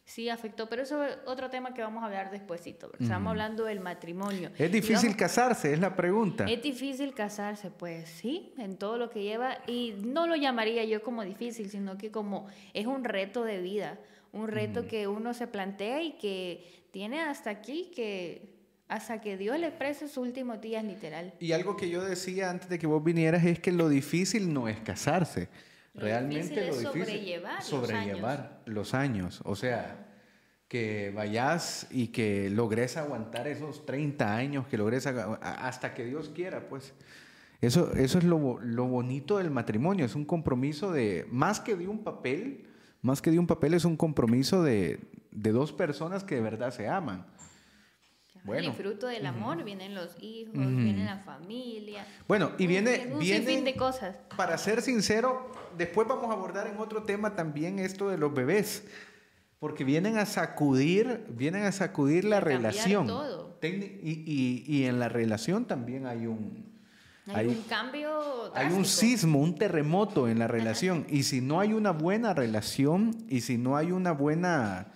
[0.09, 2.91] sí afectó, pero eso es otro tema que vamos a hablar despuésito.
[2.99, 4.49] Estamos hablando del matrimonio.
[4.57, 5.71] ¿Es difícil casarse?
[5.71, 6.45] Es la pregunta.
[6.45, 11.03] Es difícil casarse, pues sí, en todo lo que lleva, y no lo llamaría yo
[11.03, 13.99] como difícil, sino que como es un reto de vida,
[14.31, 19.59] un reto que uno se plantea y que tiene hasta aquí que hasta que Dios
[19.59, 21.35] le exprese sus últimos días literal.
[21.39, 24.67] Y algo que yo decía antes de que vos vinieras es que lo difícil no
[24.67, 25.49] es casarse
[25.93, 29.41] Realmente lo difícil sobrellevar, sobrellevar los, años.
[29.43, 30.07] O sea,
[30.67, 36.69] que vayas y que logres aguantar esos 30 años, que logres hasta que Dios quiera,
[36.69, 36.93] pues.
[37.61, 41.89] Eso, eso es lo, lo bonito del matrimonio, es un compromiso de, más que de
[41.89, 42.67] un papel,
[43.01, 44.99] más que de un papel es un compromiso de,
[45.31, 47.25] de dos personas que de verdad se aman.
[48.43, 48.69] Bueno.
[48.69, 52.05] Y fruto del amor vienen los hijos, viene la familia.
[52.27, 54.15] Bueno, y viene, un viene sinfín de cosas.
[54.35, 58.85] Para ser sincero, después vamos a abordar en otro tema también esto de los bebés,
[59.59, 63.07] porque vienen a sacudir, vienen a sacudir la relación.
[63.07, 63.57] Todo.
[63.61, 66.69] Y, y, y, en la relación también hay un
[67.33, 68.55] hay, un cambio.
[68.55, 71.05] Hay un sismo, un terremoto en la relación.
[71.09, 74.87] y si no hay una buena relación y si no hay una buena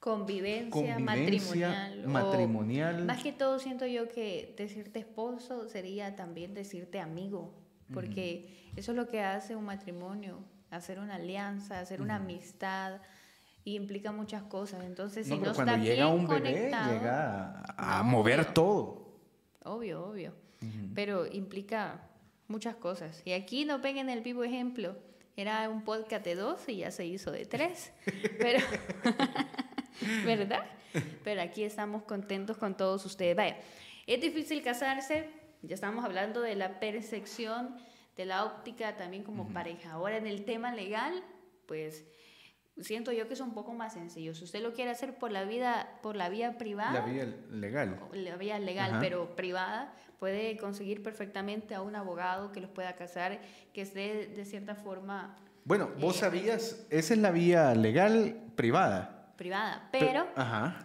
[0.00, 2.06] Convivencia, matrimonial.
[2.06, 3.04] matrimonial.
[3.04, 7.52] más que todo siento yo que decirte esposo sería también decirte amigo,
[7.92, 10.38] porque eso es lo que hace un matrimonio,
[10.70, 13.02] hacer una alianza, hacer una amistad
[13.62, 14.84] y implica muchas cosas.
[14.84, 19.18] Entonces, si no, cuando está llega bien un bebé, llega a, mover todo.
[19.64, 20.32] Obvio, obvio.
[20.94, 22.08] Pero implica
[22.48, 23.20] muchas cosas.
[23.26, 24.96] Y aquí nos ven en el vivo ejemplo.
[25.36, 27.92] Era un podcast de dos y ya se hizo de tres.
[28.38, 28.60] Pero
[30.24, 30.64] ¿verdad?
[31.24, 33.36] Pero aquí estamos contentos con todos ustedes.
[33.36, 33.56] Vaya,
[34.06, 35.30] es difícil casarse,
[35.62, 37.76] ya estamos hablando de la percepción,
[38.16, 39.92] de la óptica también como pareja.
[39.92, 41.22] Ahora en el tema legal,
[41.66, 42.04] pues
[42.78, 44.34] siento yo que es un poco más sencillo.
[44.34, 48.00] Si usted lo quiere hacer por la vida, por la vía privada, la vía legal,
[48.12, 53.40] la vía legal, pero privada, puede conseguir perfectamente a un abogado que los pueda casar,
[53.72, 55.36] que esté de cierta forma.
[55.64, 60.26] Bueno, vos eh, sabías, esa es la vía legal privada privada, pero,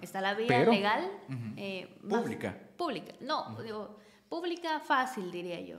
[0.01, 1.11] está la vía legal
[1.57, 2.57] eh, pública.
[2.77, 5.75] Pública, no, digo, pública fácil diría yo.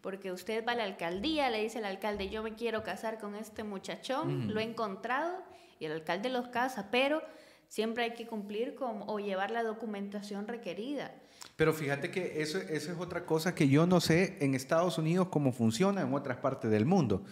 [0.00, 3.34] Porque usted va a la alcaldía, le dice al alcalde, yo me quiero casar con
[3.34, 5.42] este muchachón, lo he encontrado,
[5.78, 7.22] y el alcalde los casa, pero
[7.68, 11.12] siempre hay que cumplir con o llevar la documentación requerida.
[11.56, 15.28] Pero fíjate que eso, eso es otra cosa que yo no sé en Estados Unidos
[15.28, 17.24] cómo funciona en otras partes del mundo.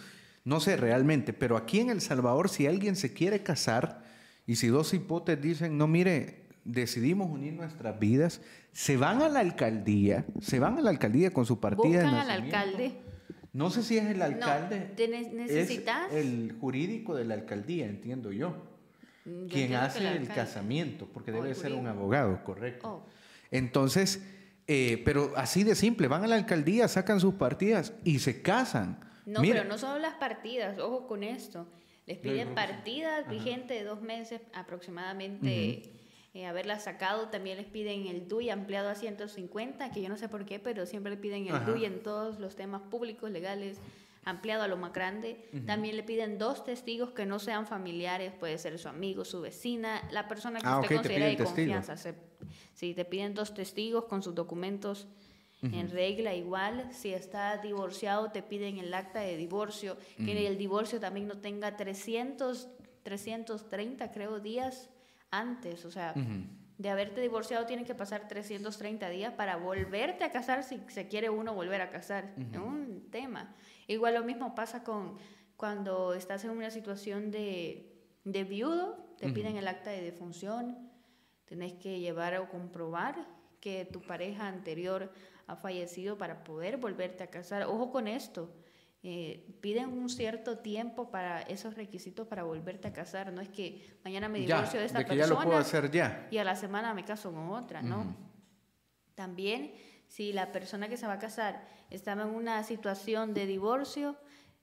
[0.44, 4.06] No sé realmente, pero aquí en El Salvador, si alguien se quiere casar,
[4.48, 8.40] y si dos hipotes dicen, no, mire, decidimos unir nuestras vidas,
[8.72, 12.30] se van a la alcaldía, se van a la alcaldía con su partida Buscan al
[12.30, 12.94] alcalde.
[13.52, 14.94] No sé si es el alcalde.
[14.98, 16.10] No, necesitas.
[16.10, 18.56] Es el jurídico de la alcaldía, entiendo yo.
[19.26, 22.88] Mm, quien hace el, casamiento, porque debe ser un abogado, correcto.
[22.88, 23.06] Oh.
[23.50, 24.24] Entonces,
[24.66, 28.98] eh, pero así de simple, van a la alcaldía, sacan sus partidas y se casan.
[29.26, 31.66] No, pero no solo las partidas, ojo con esto.
[32.08, 35.82] Les piden partidas vigentes de dos meses aproximadamente.
[36.32, 40.28] Eh, haberlas sacado, también les piden el DUI ampliado a 150, que yo no sé
[40.28, 43.78] por qué, pero siempre le piden el DUI en todos los temas públicos, legales,
[44.24, 45.48] ampliado a lo más grande.
[45.66, 50.02] También le piden dos testigos que no sean familiares, puede ser su amigo, su vecina,
[50.10, 51.96] la persona que ah, usted considera de confianza.
[52.72, 55.08] Si te piden dos testigos con sus documentos
[55.62, 56.88] en regla igual.
[56.92, 61.76] Si está divorciado, te piden el acta de divorcio, que el divorcio también no tenga
[61.76, 62.68] 300,
[63.02, 64.90] 330, creo, días
[65.30, 65.84] antes.
[65.84, 66.14] O sea,
[66.78, 71.28] de haberte divorciado tienen que pasar 330 días para volverte a casar si se quiere
[71.28, 72.34] uno volver a casar.
[72.52, 73.54] Es un tema.
[73.88, 75.18] Igual lo mismo pasa con
[75.56, 77.92] cuando estás en una situación de,
[78.24, 80.88] de viudo, te piden el acta de defunción,
[81.46, 83.26] tenés que llevar o comprobar
[83.60, 85.12] que tu pareja anterior
[85.48, 87.64] ha fallecido para poder volverte a casar.
[87.64, 88.54] Ojo con esto.
[89.02, 93.32] Eh, piden un cierto tiempo para esos requisitos para volverte a casar.
[93.32, 96.28] No es que mañana me divorcio de esta persona ya lo puedo hacer ya.
[96.30, 98.14] y a la semana me caso con otra, ¿no?
[99.14, 99.72] También,
[100.06, 104.16] si la persona que se va a casar estaba en una situación de divorcio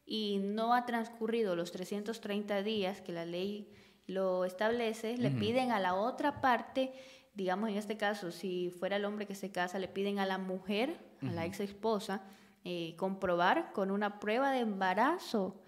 [0.05, 3.73] y no ha transcurrido los 330 días que la ley
[4.05, 6.93] lo establece, le piden a la otra parte
[7.35, 10.37] digamos en este caso, si fuera el hombre que se casa, le piden a la
[10.37, 12.21] mujer, a la ex esposa,
[12.63, 15.61] eh, comprobar con una prueba de embarazo,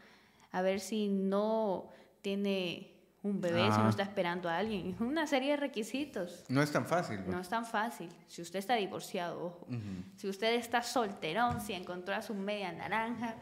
[0.52, 1.90] a ver si no
[2.22, 4.96] tiene un bebé, si no está esperando a alguien.
[5.02, 6.46] Una serie de requisitos.
[6.48, 7.20] No es tan fácil.
[7.28, 8.10] No es tan fácil.
[8.28, 9.68] Si usted está divorciado, ojo.
[10.16, 13.36] Si usted está solterón, si encontró a su media naranja,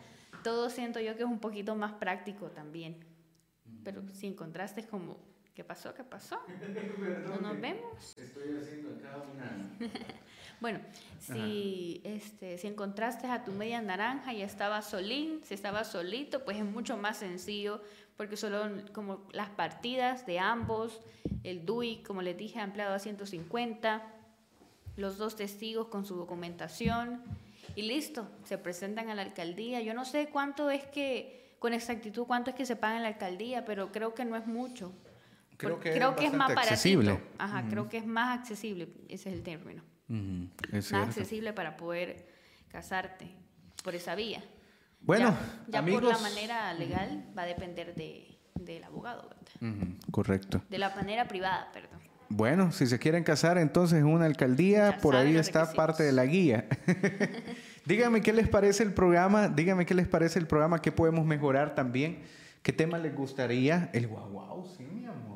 [0.44, 3.06] todo siento yo que es un poquito más práctico también.
[3.84, 5.18] Pero si encontraste como
[5.56, 5.94] ¿Qué pasó?
[5.94, 6.38] ¿Qué pasó?
[7.28, 8.18] ¿No nos vemos?
[8.18, 9.75] Estoy haciendo acá una...
[10.62, 10.80] bueno,
[11.19, 16.58] si, este, si encontraste a tu media naranja y estaba solín, si estaba solito, pues
[16.58, 17.82] es mucho más sencillo
[18.17, 21.02] porque solo como las partidas de ambos,
[21.43, 24.04] el DUI, como les dije, ampliado a 150,
[24.95, 27.21] los dos testigos con su documentación
[27.76, 29.82] y listo, se presentan a la alcaldía.
[29.82, 33.10] Yo no sé cuánto es que, con exactitud, cuánto es que se paga en la
[33.10, 34.93] alcaldía, pero creo que no es mucho.
[35.58, 37.20] Creo que, es más accesible.
[37.38, 39.84] Ajá, creo que es más accesible, ese es el término.
[40.08, 42.28] más accesible para poder
[42.68, 43.32] casarte.
[43.84, 44.44] por esa vía.
[45.02, 45.38] Bueno,
[45.68, 49.88] ya, amigos, por la manera legal va a depender de, del abogado, ¿verdad?
[50.12, 50.63] Correcto.
[50.70, 52.00] De la manera privada, perdón.
[52.30, 55.76] Bueno, si se quieren casar entonces en una alcaldía, Ya por ahí está requisitos.
[55.76, 56.65] parte de la guía.
[57.86, 61.76] Dígame qué les parece el programa, dígame qué les parece el programa, qué podemos mejorar
[61.76, 62.24] también,
[62.63, 65.35] qué tema les gustaría, el guau guau, sí, mi amor.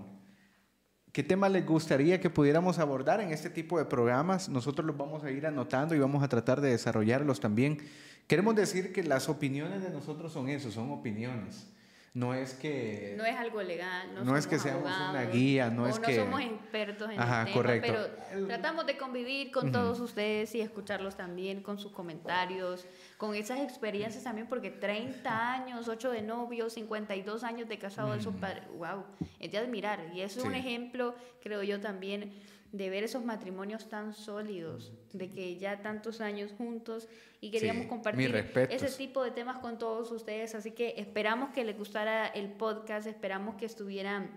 [1.19, 4.47] ¿Qué tema les gustaría que pudiéramos abordar en este tipo de programas?
[4.47, 7.79] Nosotros los vamos a ir anotando y vamos a tratar de desarrollarlos también.
[8.25, 11.67] Queremos decir que las opiniones de nosotros son eso, son opiniones.
[12.13, 13.13] No es que...
[13.17, 16.15] No es algo legal, no, No es que seamos una guía, no es no que-
[16.15, 17.93] somos expertos en Ajá, el tema, correcto.
[18.32, 23.60] pero tratamos de convivir con todos ustedes y escucharlos también con sus comentarios, con esas
[23.60, 29.04] experiencias también, porque 30 años, 8 de novio, 52 años de casado, eso, padre, wow,
[29.39, 30.00] es de admirar.
[30.13, 32.34] Y eso es un ejemplo, creo yo también,
[32.71, 37.08] de ver esos matrimonios tan sólidos, de que ya tantos años juntos
[37.41, 38.36] y queríamos Sí, compartir
[38.69, 43.08] ese tipo de temas con todos ustedes, así que esperamos que les gustara el podcast,
[43.08, 44.29] esperamos que estuvieran,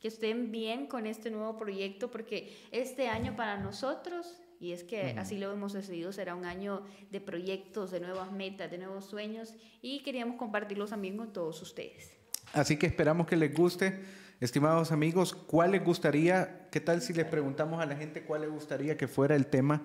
[0.00, 5.14] que estén bien con este nuevo proyecto, porque este año para nosotros, y es que
[5.18, 9.54] así lo hemos decidido, será un año de proyectos, de nuevas metas, de nuevos sueños,
[9.80, 12.16] y queríamos compartirlos también con todos ustedes.
[12.52, 14.02] Así que esperamos que les guste.
[14.40, 16.68] Estimados amigos, ¿cuál les gustaría?
[16.70, 19.80] ¿Qué tal si les preguntamos a la gente cuál les gustaría que fuera el tema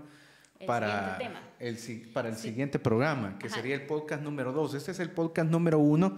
[0.60, 1.42] El para tema.
[1.60, 2.50] el, si- para el Sí.
[2.50, 3.56] siguiente programa, que Ajá.
[3.56, 4.74] sería el podcast número dos?
[4.74, 6.18] Este es el podcast número uno.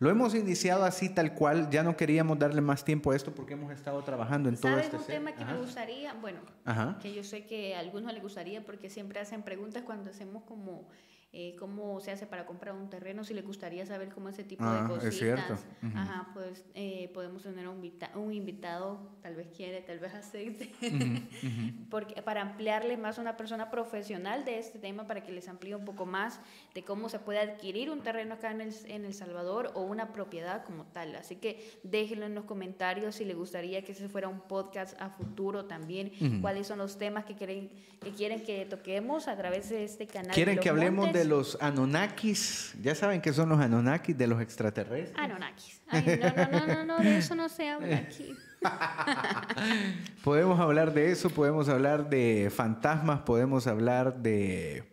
[0.00, 1.70] Lo hemos iniciado así tal cual.
[1.70, 4.86] Ya no queríamos darle más tiempo a esto porque hemos estado trabajando en todo ¿Sabes
[4.86, 5.52] este un tema que Ajá.
[5.54, 6.14] me gustaría?
[6.14, 6.98] Bueno, Ajá.
[7.00, 10.88] que yo sé que a algunos les gustaría porque siempre hacen preguntas cuando hacemos como
[11.32, 14.64] eh, cómo se hace para comprar un terreno, si les gustaría saber cómo ese tipo
[14.64, 15.14] Ah, de es cositas.
[15.14, 15.52] cierto.
[15.86, 15.98] Ujú.
[15.98, 20.72] Ajá, pues eh, podemos tener un, invita- un invitado, tal vez quiere, tal vez acepte,
[21.90, 25.74] porque para ampliarle más a una persona profesional de este tema, para que les amplíe
[25.74, 26.40] un poco más
[26.74, 30.12] de cómo se puede adquirir un terreno acá en el, en el Salvador o una
[30.12, 31.14] propiedad como tal.
[31.16, 35.10] Así que déjenlo en los comentarios si les gustaría que ese fuera un podcast a
[35.10, 39.84] futuro también, cuáles son los temas que quieren que, quieren que toquemos a través de
[39.84, 40.32] este canal.
[40.32, 41.22] ¿Quieren que hablemos Montes.
[41.22, 42.74] de los Anunnakis?
[42.82, 45.16] Ya saben que son los Anunnakis, de los extraterrestres.
[45.16, 45.80] Anunnakis.
[45.88, 48.34] Ay, no, no, no, no, no, de eso no se habla aquí.
[50.24, 54.84] Podemos hablar de eso, podemos hablar de fantasmas, podemos hablar de...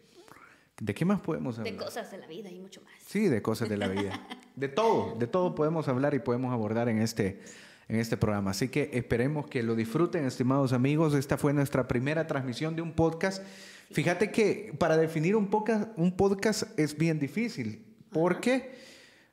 [0.80, 1.74] ¿De qué más podemos hablar?
[1.74, 2.93] De cosas de la vida y mucho más.
[3.06, 4.19] Sí, de cosas de la vida.
[4.56, 7.41] De todo, de todo podemos hablar y podemos abordar en este,
[7.88, 8.52] en este programa.
[8.52, 11.13] Así que esperemos que lo disfruten, estimados amigos.
[11.13, 13.43] Esta fue nuestra primera transmisión de un podcast.
[13.91, 18.76] Fíjate que para definir un podcast, un podcast es bien difícil, porque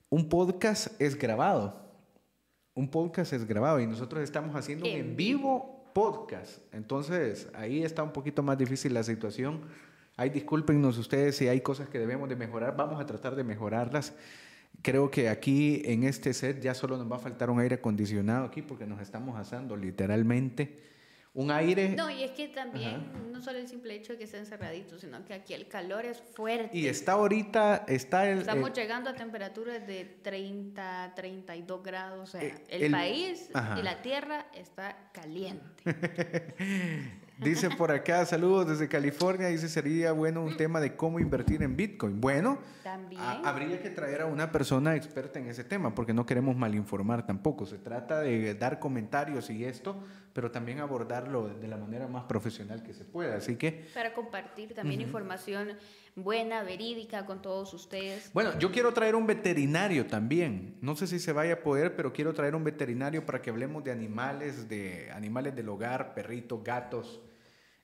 [0.08, 1.80] un podcast es grabado.
[2.74, 6.58] Un podcast es grabado y nosotros estamos haciendo un En vivo podcast.
[6.72, 9.62] Entonces, ahí está un poquito más difícil la situación.
[10.16, 12.76] Ay, discúlpenos ustedes si hay cosas que debemos de mejorar.
[12.76, 14.14] Vamos a tratar de mejorarlas.
[14.82, 18.46] Creo que aquí en este set ya solo nos va a faltar un aire acondicionado
[18.46, 20.90] aquí porque nos estamos asando literalmente.
[21.34, 23.18] Un aire No, y es que también, Ajá.
[23.32, 26.20] no solo el simple hecho de que esté encerradito, sino que aquí el calor es
[26.20, 26.76] fuerte.
[26.76, 28.40] y está ahorita, está el...
[28.40, 32.28] Estamos el- llegando a temperaturas de 30, 32 grados.
[32.28, 33.78] O sea, Eh, el, el- país Ajá.
[33.78, 35.62] y la tierra está caliente.
[37.38, 41.76] Dice por acá, saludos desde California, dice sería bueno un tema de cómo invertir en
[41.76, 42.20] Bitcoin.
[42.20, 43.20] Bueno, También.
[43.20, 47.26] ha- habría que traer a una persona experta en ese tema, porque no queremos malinformar
[47.26, 47.66] tampoco.
[47.66, 52.82] Se trata de dar comentarios y esto, pero también abordarlo de la manera más profesional
[52.82, 53.36] que se pueda.
[53.36, 55.76] Así que, Para compartir también información
[56.16, 58.30] buena, verídica con todos ustedes.
[58.32, 60.76] bueno, yo quiero traer un veterinario también.
[60.80, 63.84] No sé si se vaya a poder, pero quiero traer un veterinario para que hablemos
[63.84, 67.20] de animales, de animales del hogar, perritos, gatos,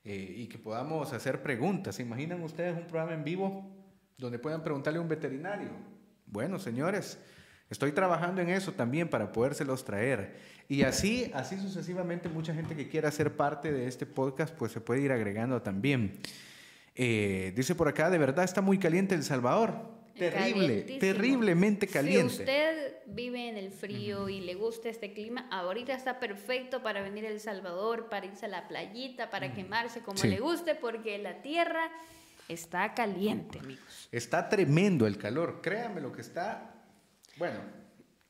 [0.03, 1.95] eh, y que podamos hacer preguntas.
[1.95, 3.69] ¿Se imaginan ustedes un programa en vivo
[4.17, 5.69] donde puedan preguntarle a un veterinario?
[6.25, 7.19] Bueno, señores,
[7.69, 10.35] estoy trabajando en eso también para podérselos traer.
[10.67, 14.81] Y así, así sucesivamente, mucha gente que quiera ser parte de este podcast, pues se
[14.81, 16.19] puede ir agregando también.
[16.95, 19.97] Eh, dice por acá, de verdad está muy caliente El Salvador.
[20.15, 22.33] Terrible, terriblemente caliente.
[22.33, 27.01] Si usted vive en el frío y le gusta este clima, ahorita está perfecto para
[27.01, 30.27] venir a El Salvador, para irse a la playita, para quemarse como Sí.
[30.27, 31.89] le guste, porque la tierra
[32.49, 34.09] está caliente, amigos.
[34.11, 36.75] Está tremendo el calor, créanme lo que está.
[37.39, 37.59] Bueno,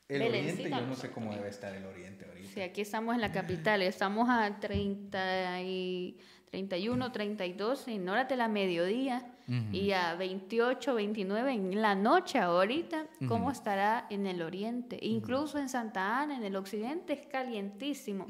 [0.08, 2.50] el Belencita, oriente, yo no sé cómo debe estar el oriente ahorita.
[2.54, 6.16] Sí, aquí estamos en la capital, estamos a 30 y
[6.50, 9.26] 31, 32 en horas de la mediodía
[9.72, 14.96] y a 28, 29 en la noche ahorita, ¿cómo estará en el oriente?
[15.02, 18.26] Incluso en Santa Ana, en el occidente, es calientísimo.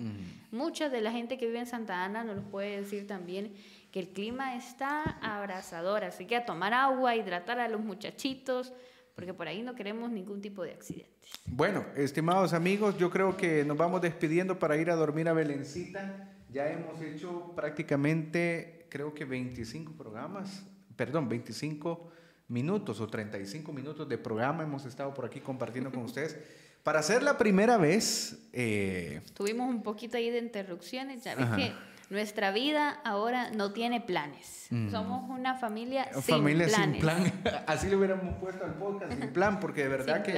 [0.51, 3.53] Mucha de la gente que vive en Santa Ana nos lo puede decir también
[3.91, 8.73] que el clima está abrasador, así que a tomar agua, hidratar a los muchachitos,
[9.21, 11.31] porque por ahí no queremos ningún tipo de accidentes.
[11.45, 16.33] Bueno, estimados amigos, yo creo que nos vamos despidiendo para ir a dormir a Belencita.
[16.51, 20.63] Ya hemos hecho prácticamente, creo que 25 programas,
[20.97, 22.11] perdón, 25
[22.49, 26.39] minutos o 35 minutos de programa hemos estado por aquí compartiendo con ustedes.
[26.83, 28.49] Para ser la primera vez...
[28.55, 31.73] Eh, Tuvimos un poquito ahí de interrupciones, ya ves que
[32.11, 34.67] nuestra vida ahora no tiene planes.
[34.71, 34.91] Mm.
[34.91, 37.33] Somos una familia, familia sin plan.
[37.67, 40.35] Así le hubiéramos puesto al podcast, sin plan, porque de verdad que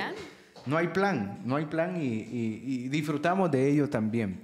[0.67, 4.43] no hay plan, no hay plan y, disfrutamos de ello también.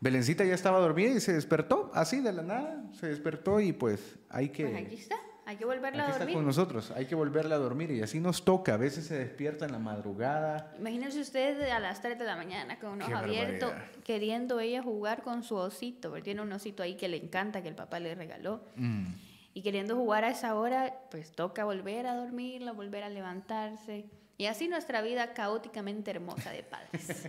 [0.00, 4.16] Belencita ya estaba dormida y se despertó, así de la nada, se despertó y pues
[4.30, 4.66] hay que...
[4.66, 5.16] Pues aquí está.
[5.48, 6.28] Hay que volverla a dormir.
[6.28, 8.74] Está con nosotros, hay que volverla a dormir y así nos toca.
[8.74, 10.74] A veces se despierta en la madrugada.
[10.78, 13.72] Imagínense usted a las 3 de la mañana con un ojo abierto,
[14.04, 17.68] queriendo ella jugar con su osito, porque tiene un osito ahí que le encanta, que
[17.68, 18.60] el papá le regaló.
[18.76, 19.06] Mm.
[19.54, 24.04] Y queriendo jugar a esa hora, pues toca volver a dormirla, volver a levantarse.
[24.36, 27.26] Y así nuestra vida caóticamente hermosa de padres.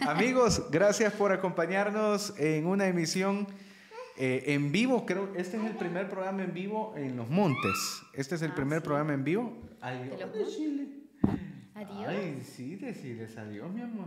[0.08, 3.46] Amigos, gracias por acompañarnos en una emisión
[4.16, 8.02] eh, en vivo, creo, este es el primer programa en vivo en Los Montes.
[8.12, 9.52] Este es el ah, primer programa en vivo.
[9.80, 10.20] Adiós,
[11.74, 12.06] Adiós.
[12.06, 14.06] Ay, sí, decirles adiós, mi amor.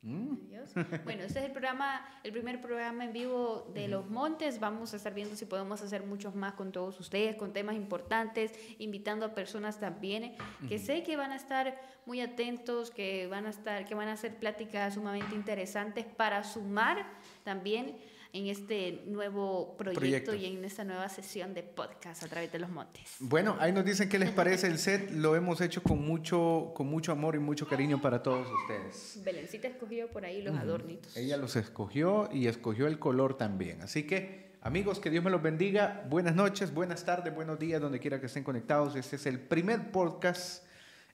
[0.00, 0.36] Mm.
[0.48, 0.72] Adiós.
[1.04, 4.58] Bueno, este es el programa, el primer programa en vivo de Los Montes.
[4.58, 8.52] Vamos a estar viendo si podemos hacer muchos más con todos ustedes, con temas importantes,
[8.78, 10.34] invitando a personas también
[10.66, 14.12] que sé que van a estar muy atentos, que van a estar, que van a
[14.12, 17.06] hacer pláticas sumamente interesantes para sumar
[17.44, 17.96] también
[18.32, 22.70] en este nuevo proyecto, y en esta nueva sesión de podcast a través de los
[22.70, 23.16] montes.
[23.20, 25.10] Bueno, ahí nos dicen qué les parece el set.
[25.10, 29.20] Lo hemos hecho con mucho, con mucho amor y mucho cariño para todos ustedes.
[29.22, 31.14] Belencita escogió por ahí los adornitos.
[31.14, 33.82] Ella los escogió y escogió el color también.
[33.82, 36.06] Así que, amigos, que Dios me los bendiga.
[36.08, 38.96] Buenas noches, buenas tardes, buenos días, donde quiera que estén conectados.
[38.96, 40.64] Este es el primer podcast,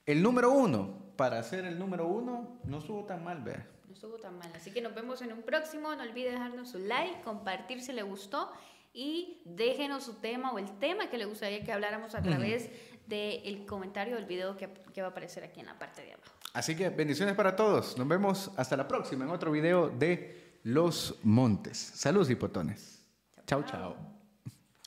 [0.07, 1.09] el número uno.
[1.17, 3.43] Para ser el número uno, no estuvo tan mal,
[3.89, 3.95] ¿verdad?
[3.95, 4.51] estuvo tan mal.
[4.55, 5.95] Así que nos vemos en un próximo.
[5.95, 8.51] No olvide dejarnos su like, compartir si le gustó
[8.93, 12.71] y déjenos su tema o el tema que le gustaría que habláramos a través
[13.07, 16.33] del comentario del video que, que, va a aparecer aquí en la parte de abajo.
[16.53, 17.97] Así que bendiciones para todos.
[17.97, 21.79] Nos vemos hasta la próxima en otro video de Los Montes.
[21.79, 23.05] Saludos, hipotones.
[23.47, 23.97] Chao, chao.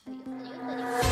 [0.04, 1.11] chao.